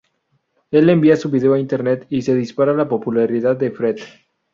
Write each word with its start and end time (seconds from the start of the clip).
Él 0.71 0.89
envía 0.89 1.15
su 1.15 1.29
vídeo 1.29 1.53
a 1.53 1.59
Internet, 1.59 2.07
y 2.09 2.23
se 2.23 2.33
dispara 2.33 2.73
la 2.73 2.89
popularidad 2.89 3.55
de 3.55 3.69
Fred. 3.69 3.97